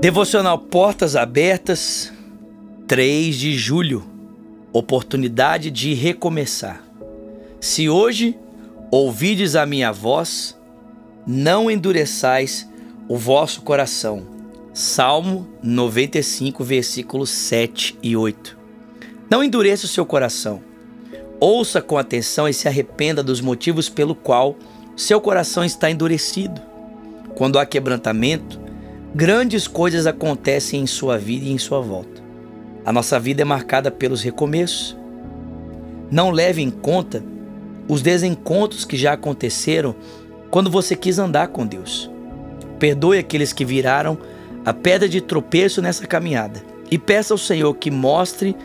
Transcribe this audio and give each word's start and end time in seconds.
Devocional 0.00 0.56
Portas 0.56 1.16
Abertas, 1.16 2.12
3 2.86 3.34
de 3.34 3.58
julho. 3.58 4.04
Oportunidade 4.72 5.72
de 5.72 5.92
recomeçar. 5.92 6.84
Se 7.60 7.88
hoje 7.88 8.38
ouvides 8.92 9.56
a 9.56 9.66
minha 9.66 9.90
voz, 9.90 10.56
não 11.26 11.68
endureçais 11.68 12.68
o 13.08 13.16
vosso 13.16 13.62
coração. 13.62 14.22
Salmo 14.72 15.48
95, 15.64 16.62
versículos 16.62 17.30
7 17.30 17.98
e 18.00 18.16
8. 18.16 18.56
Não 19.28 19.42
endureça 19.42 19.84
o 19.84 19.88
seu 19.88 20.06
coração. 20.06 20.62
Ouça 21.40 21.82
com 21.82 21.98
atenção 21.98 22.48
e 22.48 22.54
se 22.54 22.68
arrependa 22.68 23.20
dos 23.20 23.40
motivos 23.40 23.88
pelo 23.88 24.14
qual 24.14 24.54
seu 24.96 25.20
coração 25.20 25.64
está 25.64 25.90
endurecido. 25.90 26.62
Quando 27.34 27.58
há 27.58 27.66
quebrantamento, 27.66 28.67
grandes 29.14 29.66
coisas 29.66 30.06
acontecem 30.06 30.82
em 30.82 30.86
sua 30.86 31.18
vida 31.18 31.46
e 31.46 31.52
em 31.52 31.58
sua 31.58 31.80
volta. 31.80 32.22
A 32.84 32.92
nossa 32.92 33.18
vida 33.18 33.42
é 33.42 33.44
marcada 33.44 33.90
pelos 33.90 34.22
recomeços. 34.22 34.96
Não 36.10 36.30
leve 36.30 36.62
em 36.62 36.70
conta 36.70 37.22
os 37.88 38.02
desencontros 38.02 38.84
que 38.84 38.96
já 38.96 39.12
aconteceram 39.12 39.94
quando 40.50 40.70
você 40.70 40.94
quis 40.94 41.18
andar 41.18 41.48
com 41.48 41.66
Deus. 41.66 42.10
Perdoe 42.78 43.18
aqueles 43.18 43.52
que 43.52 43.64
viraram 43.64 44.18
a 44.64 44.72
pedra 44.72 45.08
de 45.08 45.20
tropeço 45.20 45.82
nessa 45.82 46.06
caminhada 46.06 46.62
e 46.90 46.98
peça 46.98 47.34
ao 47.34 47.38
Senhor 47.38 47.74
que 47.74 47.90
mostre 47.90 48.56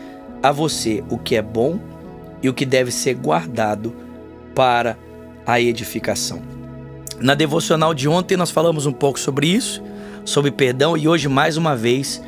a 0.42 0.52
você 0.52 1.02
o 1.10 1.18
que 1.18 1.36
é 1.36 1.42
bom 1.42 1.78
e 2.42 2.48
o 2.48 2.54
que 2.54 2.66
deve 2.66 2.90
ser 2.90 3.14
guardado 3.14 3.94
para 4.54 4.96
a 5.46 5.60
edificação. 5.60 6.42
Na 7.20 7.34
devocional 7.34 7.94
de 7.94 8.08
ontem 8.08 8.36
nós 8.36 8.50
falamos 8.50 8.86
um 8.86 8.92
pouco 8.92 9.18
sobre 9.18 9.46
isso, 9.46 9.82
sobre 10.24 10.50
perdão 10.50 10.96
e 10.96 11.06
hoje 11.06 11.28
mais 11.28 11.56
uma 11.56 11.76
vez 11.76 12.22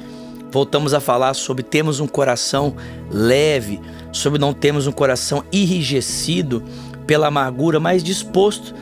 voltamos 0.50 0.94
a 0.94 1.00
falar 1.00 1.34
sobre 1.34 1.62
termos 1.62 2.00
um 2.00 2.06
coração 2.06 2.74
leve, 3.10 3.80
sobre 4.12 4.38
não 4.38 4.52
termos 4.52 4.86
um 4.86 4.92
coração 4.92 5.44
enrijecido 5.52 6.62
pela 7.06 7.28
amargura, 7.28 7.78
mas 7.78 8.02
disposto 8.02 8.74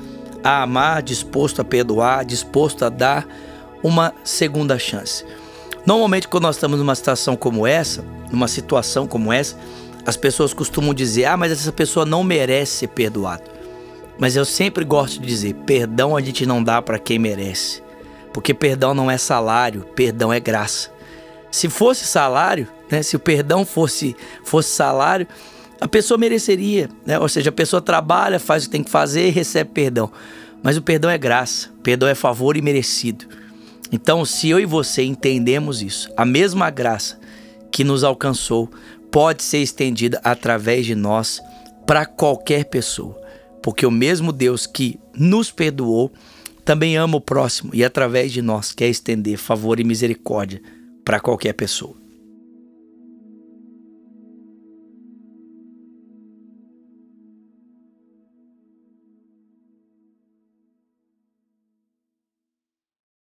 a 0.42 0.62
amar, 0.62 1.02
disposto 1.02 1.60
a 1.60 1.64
perdoar, 1.64 2.24
disposto 2.24 2.84
a 2.84 2.88
dar 2.88 3.26
uma 3.82 4.14
segunda 4.22 4.78
chance. 4.78 5.24
Normalmente, 5.86 6.28
quando 6.28 6.44
nós 6.44 6.56
estamos 6.56 6.78
numa 6.78 6.94
situação 6.94 7.36
como 7.36 7.66
essa, 7.66 8.04
numa 8.30 8.48
situação 8.48 9.06
como 9.06 9.32
essa, 9.32 9.56
as 10.06 10.16
pessoas 10.16 10.54
costumam 10.54 10.94
dizer: 10.94 11.26
ah, 11.26 11.36
mas 11.36 11.52
essa 11.52 11.72
pessoa 11.72 12.06
não 12.06 12.24
merece 12.24 12.72
ser 12.72 12.88
perdoado. 12.88 13.44
Mas 14.18 14.36
eu 14.36 14.44
sempre 14.44 14.84
gosto 14.84 15.20
de 15.20 15.26
dizer: 15.26 15.54
perdão 15.66 16.16
a 16.16 16.20
gente 16.20 16.46
não 16.46 16.62
dá 16.62 16.80
para 16.80 16.98
quem 16.98 17.18
merece, 17.18 17.82
porque 18.34 18.52
perdão 18.52 18.92
não 18.92 19.08
é 19.08 19.16
salário, 19.16 19.86
perdão 19.94 20.32
é 20.32 20.40
graça. 20.40 20.90
Se 21.52 21.68
fosse 21.68 22.04
salário, 22.04 22.66
né, 22.90 23.00
se 23.00 23.14
o 23.14 23.20
perdão 23.20 23.64
fosse, 23.64 24.16
fosse 24.42 24.70
salário, 24.70 25.28
a 25.80 25.86
pessoa 25.86 26.18
mereceria, 26.18 26.88
né? 27.06 27.16
Ou 27.16 27.28
seja, 27.28 27.50
a 27.50 27.52
pessoa 27.52 27.80
trabalha, 27.80 28.40
faz 28.40 28.64
o 28.64 28.66
que 28.66 28.72
tem 28.72 28.82
que 28.82 28.90
fazer 28.90 29.28
e 29.28 29.30
recebe 29.30 29.70
perdão. 29.70 30.10
Mas 30.64 30.76
o 30.76 30.82
perdão 30.82 31.08
é 31.08 31.16
graça, 31.16 31.70
perdão 31.80 32.08
é 32.08 32.14
favor 32.14 32.56
e 32.56 32.62
merecido. 32.62 33.24
Então, 33.92 34.24
se 34.24 34.48
eu 34.48 34.58
e 34.58 34.66
você 34.66 35.04
entendemos 35.04 35.80
isso, 35.80 36.10
a 36.16 36.24
mesma 36.24 36.70
graça 36.70 37.20
que 37.70 37.84
nos 37.84 38.02
alcançou 38.02 38.68
pode 39.12 39.44
ser 39.44 39.58
estendida 39.58 40.20
através 40.24 40.84
de 40.84 40.96
nós 40.96 41.40
para 41.86 42.04
qualquer 42.04 42.64
pessoa, 42.64 43.16
porque 43.62 43.86
o 43.86 43.92
mesmo 43.92 44.32
Deus 44.32 44.66
que 44.66 44.98
nos 45.14 45.52
perdoou 45.52 46.10
também 46.64 46.96
ama 46.96 47.16
o 47.16 47.20
próximo 47.20 47.70
e 47.74 47.84
através 47.84 48.32
de 48.32 48.40
nós 48.40 48.72
quer 48.72 48.88
estender 48.88 49.36
favor 49.36 49.78
e 49.78 49.84
misericórdia 49.84 50.62
para 51.04 51.20
qualquer 51.20 51.52
pessoa. 51.52 52.03